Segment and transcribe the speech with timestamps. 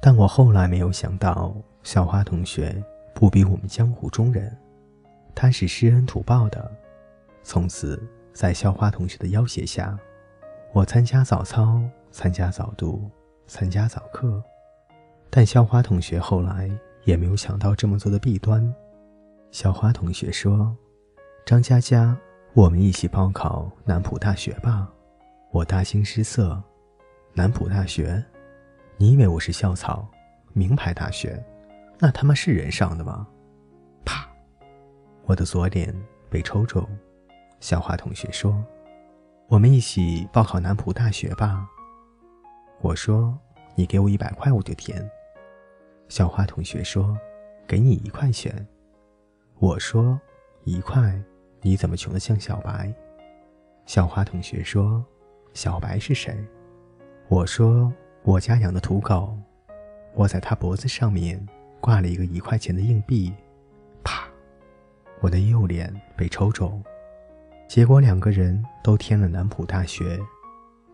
[0.00, 2.82] 但我后来没有想到，校花同学
[3.14, 4.56] 不比我们江湖中人，
[5.34, 6.70] 他是施恩图报的。
[7.42, 9.98] 从此，在校花同学的要挟下，
[10.72, 11.80] 我参加早操，
[12.10, 13.10] 参加早读，
[13.46, 14.42] 参加早课。
[15.30, 16.70] 但校花同学后来
[17.04, 18.74] 也没有想到这么做的弊端。
[19.50, 20.76] 校花同学说
[21.46, 22.16] ：“张佳佳，
[22.52, 24.90] 我们一起报考南浦大学吧。”
[25.52, 26.62] 我大惊失色。
[27.32, 28.22] 南浦大学？
[28.98, 30.08] 你以为我是校草？
[30.54, 31.44] 名牌大学？
[31.98, 33.28] 那他妈是人上的吗？
[34.06, 34.26] 啪！
[35.26, 35.94] 我的左脸
[36.30, 36.82] 被抽中。
[37.60, 38.64] 校花同学说
[39.48, 41.68] ：“我们一起报考南浦大学吧。”
[42.80, 43.38] 我说
[43.76, 45.06] ：“你给我一百块，我就填。”
[46.08, 47.18] 校花同学说
[47.68, 48.66] ：“给你一块钱。”
[49.60, 50.18] 我说
[50.64, 51.22] ：“一块？
[51.60, 52.90] 你怎么穷得像小白？”
[53.84, 55.04] 校花同学说
[55.52, 56.34] ：“小白是谁？”
[57.28, 57.92] 我说
[58.26, 59.38] ：“我家养的土狗。”
[60.12, 61.46] 我在他脖子上面
[61.78, 63.32] 挂了一个一块钱的硬币。
[64.02, 64.26] 啪！
[65.20, 66.82] 我的右脸被抽中。
[67.68, 70.18] 结果两个人都填了南浦大学。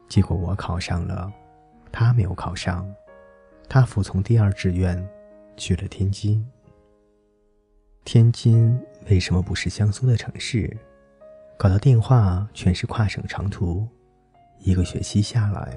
[0.08, 1.32] 结果我考上了，
[1.90, 2.84] 他没有考上。
[3.68, 5.08] 他服从第二志愿，
[5.56, 6.44] 去了天津。
[8.04, 10.76] 天津为什么不是江苏的城市？
[11.56, 13.86] 搞到电话全是跨省长途，
[14.58, 15.76] 一个学期下来。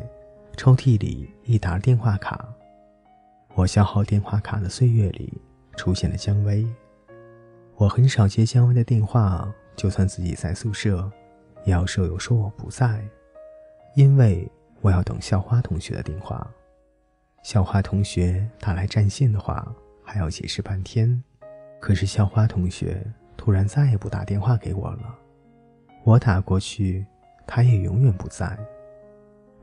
[0.55, 2.47] 抽屉里一沓电话卡，
[3.53, 5.41] 我消耗电话卡的岁月里
[5.75, 6.65] 出现了姜薇。
[7.75, 11.11] 我很少接姜薇的电话，就算自己在宿舍，
[11.65, 13.03] 也要舍友说我不在，
[13.95, 14.49] 因为
[14.81, 16.49] 我要等校花同学的电话。
[17.43, 19.67] 校花同学打来占线的话，
[20.03, 21.21] 还要解释半天。
[21.81, 23.05] 可是校花同学
[23.37, 25.15] 突然再也不打电话给我了，
[26.03, 27.05] 我打过去，
[27.45, 28.57] 他也永远不在。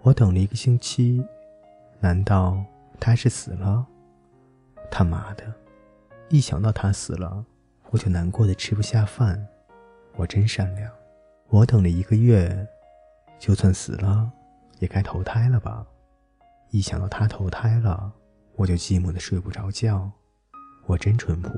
[0.04, 1.24] 我等了一个星期，
[2.00, 2.60] 难道
[2.98, 3.86] 他是死了？
[4.90, 5.44] 他妈的！
[6.28, 7.44] 一想到他死了，
[7.90, 9.46] 我就难过的吃不下饭。
[10.16, 10.90] 我真善良。
[11.50, 12.66] 我等了一个月，
[13.38, 14.28] 就算死了，
[14.80, 15.86] 也该投胎了吧？
[16.70, 18.12] 一想到他投胎了，
[18.56, 20.10] 我就寂寞的睡不着觉。
[20.86, 21.48] 我真淳朴。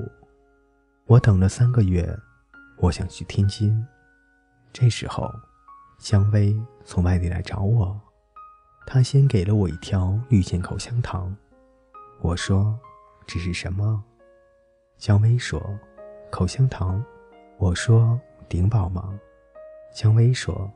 [1.07, 2.15] 我等了三个月，
[2.77, 3.83] 我想去天津。
[4.71, 5.33] 这时候，
[5.97, 7.99] 姜薇从外地来找我。
[8.87, 11.35] 他先给了我一条绿箭口香糖，
[12.21, 12.77] 我说
[13.25, 14.03] ：“这是什么？”
[14.97, 15.61] 姜薇说
[16.31, 17.03] ：“口香糖。”
[17.57, 19.19] 我说：“顶饱吗？”
[19.91, 20.69] 姜薇说：“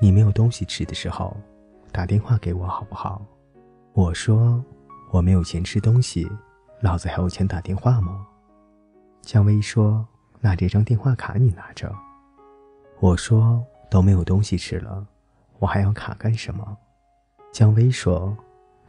[0.00, 1.36] 你没有东西吃的时候，
[1.92, 3.24] 打电话给我好不好？”
[3.94, 4.62] 我说
[5.12, 6.28] ：“我没有钱吃东西，
[6.80, 8.26] 老子还有钱打电话吗？”
[9.22, 10.06] 姜薇说
[10.40, 11.94] ：“那这张电话卡你拿着。”
[12.98, 15.06] 我说：“都没有东西吃了，
[15.58, 16.76] 我还要卡干什么？”
[17.52, 18.36] 姜薇说：“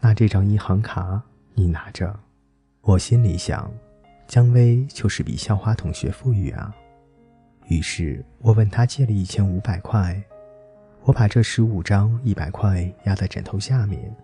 [0.01, 1.22] 那这张银行卡
[1.53, 2.18] 你拿着。”
[2.81, 3.69] 我心里想，
[4.28, 6.73] 姜薇就是比校花同学富裕啊。
[7.67, 10.22] 于是我问他借了一千五百块，
[11.03, 14.16] 我把这十五张一百块压在枕头下面。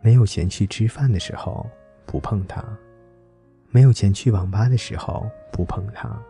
[0.00, 1.68] 没有钱去吃饭的时候
[2.04, 2.64] 不碰它，
[3.70, 6.20] 没有钱去网吧的时候不碰它。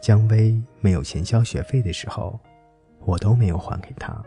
[0.00, 2.38] 姜薇没有钱交学费的时候，
[3.00, 4.22] 我都没有还给他。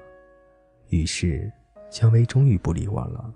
[0.90, 1.52] 于是。
[1.92, 3.34] 姜薇终于不理我了，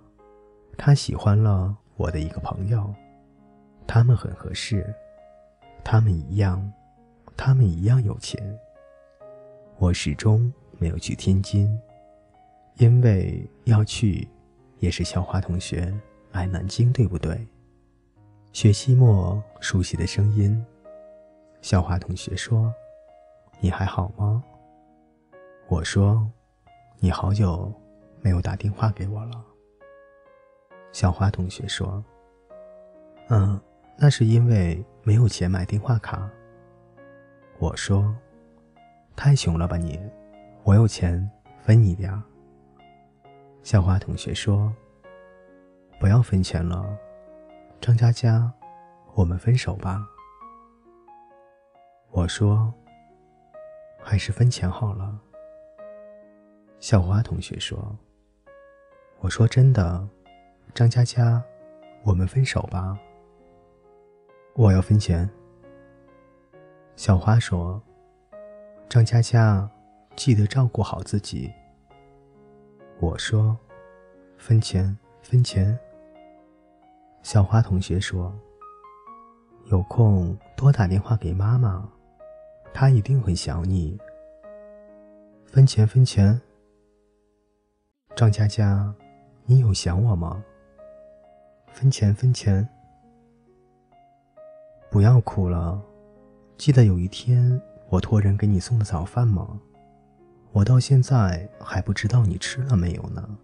[0.78, 2.92] 她喜欢了我的一个朋友，
[3.86, 4.96] 他们很合适，
[5.84, 6.72] 他们一样，
[7.36, 8.42] 他们一样有钱。
[9.78, 11.78] 我始终没有去天津，
[12.78, 14.26] 因为要去，
[14.80, 15.94] 也是校花同学
[16.32, 17.46] 来南京，对不对？
[18.54, 20.66] 学期末熟悉的声音，
[21.62, 22.74] 校花同学说
[23.60, 24.42] ：“你还好吗？”
[25.68, 26.26] 我说
[27.00, 27.70] ：“你好久。”
[28.26, 29.46] 没有打电话给我了。
[30.92, 32.04] 小花同学说
[33.30, 33.62] ：“嗯，
[34.00, 36.28] 那是因为没有钱买电话卡。”
[37.62, 38.16] 我说
[39.16, 40.02] ：“太穷了吧你，
[40.64, 42.20] 我有钱分你点儿。”
[43.62, 44.74] 小花同学说
[46.02, 46.98] ：“不要分钱了，
[47.80, 48.52] 张佳佳，
[49.14, 50.04] 我们分手吧。”
[52.10, 52.74] 我说
[54.02, 55.16] ：“还是分钱好了。”
[56.82, 57.96] 小花同学说。
[59.20, 60.08] 我说真的，
[60.74, 61.44] 张佳佳，
[62.04, 62.98] 我们分手吧。
[64.54, 65.28] 我要分钱。
[66.96, 67.82] 小花说
[68.88, 69.70] ：“张佳佳，
[70.16, 71.52] 记得照顾好自己。”
[73.02, 73.58] 我说
[74.38, 75.78] ：“分钱，分钱。”
[77.24, 78.32] 小花同学说
[79.72, 81.90] ：“有空多打电话给妈妈，
[82.74, 83.98] 她一定会想你。”
[85.46, 86.40] 分钱，分钱。
[88.16, 88.94] 张佳佳。
[89.48, 90.44] 你有想我吗？
[91.68, 92.68] 分钱分钱。
[94.90, 95.80] 不要哭了，
[96.58, 99.60] 记得有一天我托人给你送的早饭吗？
[100.52, 103.38] 我到现在还不知道你吃了没有呢。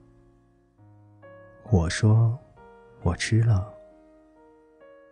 [1.70, 2.36] 我说，
[3.04, 3.72] 我吃了。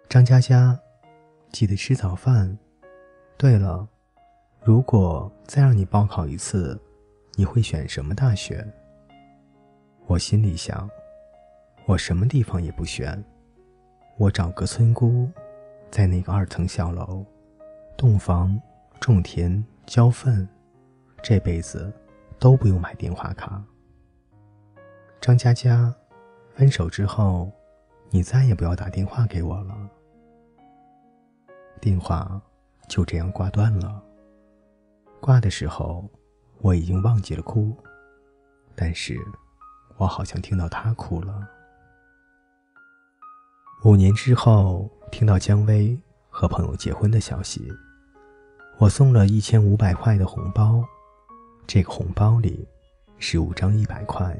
[0.09, 0.79] 张佳佳，
[1.51, 2.57] 记得吃早饭。
[3.37, 3.87] 对了，
[4.63, 6.79] 如果再让你报考一次，
[7.35, 8.65] 你会选什么大学？
[10.09, 10.89] 我心里想，
[11.85, 13.23] 我什么地方也不选，
[14.17, 15.29] 我找个村姑，
[15.91, 17.23] 在那个二层小楼，
[17.95, 18.59] 洞房、
[18.99, 20.49] 种田、浇粪，
[21.21, 21.93] 这辈子
[22.39, 23.63] 都不用买电话卡。
[25.21, 25.93] 张佳佳。
[26.55, 27.49] 分手之后，
[28.09, 29.89] 你再也不要打电话给我了。
[31.79, 32.41] 电话
[32.89, 34.03] 就这样挂断了。
[35.21, 36.03] 挂的时候，
[36.57, 37.73] 我已经忘记了哭，
[38.75, 39.17] 但是
[39.99, 41.47] 我好像听到他哭了。
[43.83, 45.99] 五年之后，听到姜薇
[46.29, 47.69] 和朋友结婚的消息，
[48.77, 50.83] 我送了一千五百块的红包，
[51.67, 52.65] 这个红包里
[53.17, 54.35] 是五张一百块。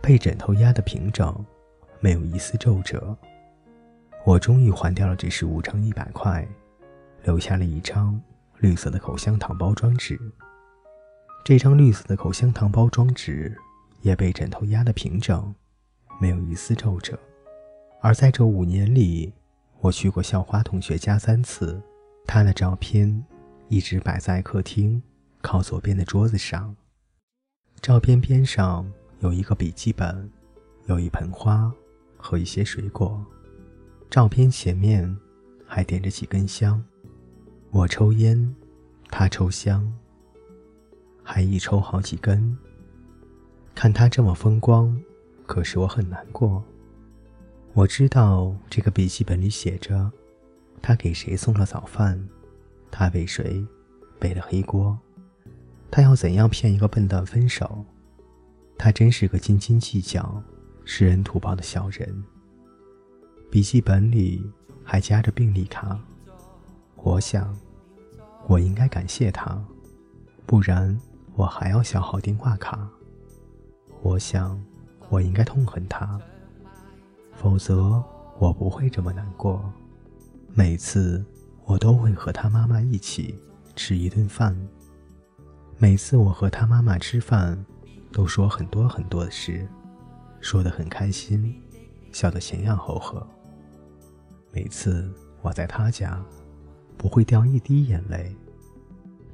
[0.00, 1.44] 被枕头压得平整，
[1.98, 3.16] 没有一丝皱褶。
[4.24, 6.46] 我终于还掉了这十五张一百块，
[7.24, 8.20] 留下了一张
[8.58, 10.16] 绿色的口香糖包装纸。
[11.44, 13.56] 这张绿色的口香糖包装纸
[14.02, 15.54] 也被枕头压得平整，
[16.20, 17.18] 没有一丝皱褶。
[18.00, 19.32] 而在这五年里，
[19.80, 21.80] 我去过校花同学家三次，
[22.26, 23.24] 她的照片
[23.68, 25.02] 一直摆在客厅
[25.40, 26.74] 靠左边的桌子上，
[27.80, 28.90] 照片边上。
[29.20, 30.30] 有一个笔记本，
[30.86, 31.72] 有一盆花
[32.16, 33.26] 和一些水果。
[34.08, 35.12] 照片前面
[35.66, 36.80] 还点着几根香。
[37.72, 38.54] 我抽烟，
[39.10, 39.92] 他抽香，
[41.24, 42.56] 还一抽好几根。
[43.78, 45.00] 看他这么风光，
[45.46, 46.60] 可是我很难过。
[47.74, 50.10] 我知道这个笔记本里写着，
[50.82, 52.20] 他给谁送了早饭，
[52.90, 53.64] 他为谁
[54.18, 54.98] 背了黑锅，
[55.92, 57.84] 他要怎样骗一个笨蛋分手。
[58.76, 60.42] 他真是个斤斤计较、
[60.84, 62.24] 施恩图报的小人。
[63.48, 64.44] 笔记本里
[64.82, 65.96] 还夹着病历卡，
[66.96, 67.56] 我想，
[68.48, 69.56] 我应该感谢他，
[70.46, 70.98] 不然
[71.36, 72.90] 我还要消耗电话卡。
[74.02, 74.60] 我想，
[75.08, 76.20] 我应该痛恨他，
[77.32, 78.02] 否则
[78.38, 79.72] 我不会这么难过。
[80.54, 81.24] 每次
[81.64, 83.38] 我都会和他妈妈一起
[83.76, 84.56] 吃一顿饭。
[85.76, 87.64] 每次我和他妈妈吃饭。
[88.10, 89.68] 都说很多很多的事，
[90.40, 91.54] 说得很开心，
[92.10, 93.24] 笑得前仰后合。
[94.50, 95.12] 每次
[95.42, 96.24] 我在他家，
[96.96, 98.34] 不会掉一滴眼泪，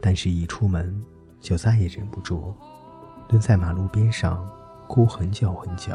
[0.01, 1.01] 但是一出门
[1.41, 2.53] 就再也忍不住，
[3.29, 4.49] 蹲在马路边上
[4.87, 5.93] 哭很久很久。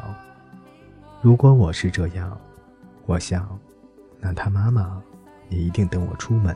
[1.22, 2.38] 如果我是这样，
[3.06, 3.60] 我想，
[4.20, 5.02] 那他妈妈
[5.50, 6.56] 也一定等我出门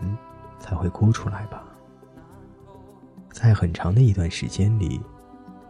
[0.60, 1.64] 才会哭出来吧。
[3.32, 5.02] 在很长的一段时间里。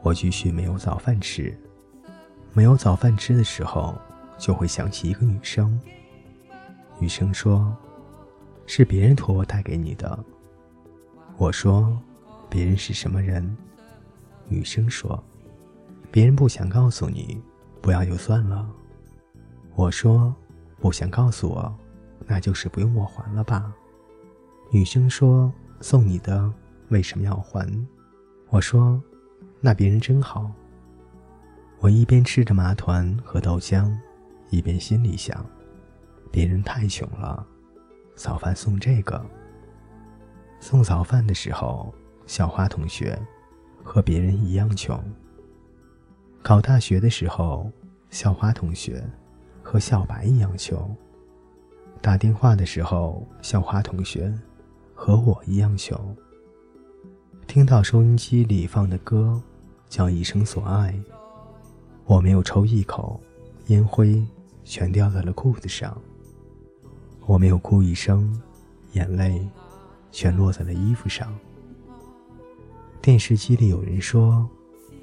[0.02, 1.58] 我继续没有早饭吃，
[2.52, 3.96] 没有早饭吃的时候，
[4.38, 5.80] 就会想起一个女生。
[7.00, 7.74] 女生说
[8.68, 10.20] ：“是别人托我带给你的。”
[11.40, 11.98] 我说
[12.52, 13.58] ：“别人是什么人？”
[14.54, 15.22] 女生说
[16.12, 17.42] ：“别人不想告诉你，
[17.82, 18.70] 不要就算了。”
[19.76, 20.34] 我说
[20.80, 21.76] ：“不想告诉我，
[22.28, 23.74] 那就是不用我还了吧？”
[24.70, 26.54] 女生说：“送你的
[26.90, 27.68] 为什么要还？”
[28.50, 29.02] 我说。
[29.66, 30.52] 那别人真好。
[31.80, 33.90] 我一边吃着麻团和豆浆，
[34.50, 35.46] 一边心里想：
[36.30, 37.48] 别人太穷了，
[38.14, 39.26] 早饭送这个。
[40.60, 41.94] 送早饭的时候，
[42.28, 43.18] 小花同学
[43.84, 44.98] 和别人一样穷。
[46.42, 47.70] 考大学的时候，
[48.10, 49.04] 校花同学
[49.62, 50.96] 和小白一样穷。
[52.02, 54.34] 打电话的时候，校花同学
[54.96, 55.98] 和我一样穷。
[57.46, 59.42] 听到收音机里放的歌。
[59.90, 61.00] 叫一生所爱，
[62.06, 63.22] 我没有抽一口，
[63.68, 64.26] 烟灰
[64.64, 65.96] 全掉在了裤子上。
[67.28, 68.42] 我没有哭一声，
[68.94, 69.48] 眼泪
[70.12, 71.32] 全落在了衣服上。
[73.04, 74.50] 电视机里有人说：“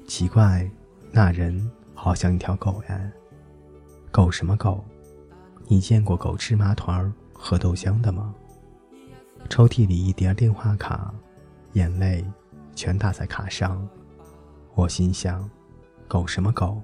[0.09, 0.67] 奇怪，
[1.11, 2.99] 那人好像一条狗呀。”
[4.09, 4.83] 狗什么狗？
[5.67, 8.33] 你见过狗吃麻团儿喝豆浆的吗？
[9.49, 11.13] 抽屉里一叠电话卡，
[11.73, 12.25] 眼泪
[12.73, 13.87] 全打在卡上。
[14.73, 15.47] 我心想
[16.09, 16.81] ：“狗什么狗？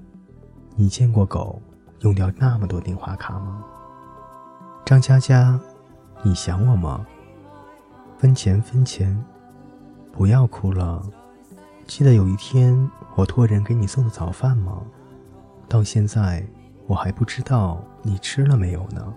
[0.75, 1.59] 你见过狗
[2.01, 3.63] 用掉那么多电话卡吗？”
[4.85, 5.59] 张佳佳，
[6.21, 7.03] 你想我吗？
[8.19, 9.19] 分钱分钱，
[10.17, 11.05] 不要哭了。
[11.85, 14.81] 记得有一天我托人给你送的早饭吗？
[15.69, 16.43] 到现在
[16.87, 19.13] 我还不知道你吃了没有呢。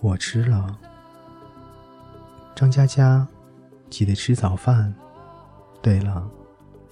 [0.00, 0.78] 我吃了。
[2.54, 3.26] 张佳佳，
[3.88, 4.94] 记得吃早饭。
[5.80, 6.30] 对了，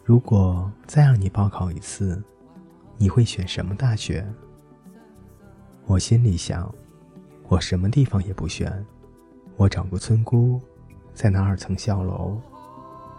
[0.03, 2.21] 如果再让你报考一次，
[2.97, 4.27] 你会选什么大学？
[5.85, 6.75] 我心里想，
[7.47, 8.83] 我什么地方也不选。
[9.57, 10.59] 我找个村姑，
[11.13, 12.41] 在那二层小楼，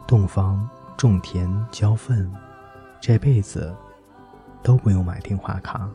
[0.07, 0.67] 洞房、
[0.97, 2.31] 种田、浇粪，
[2.99, 3.73] 这辈子
[4.61, 5.89] 都不用买电话卡。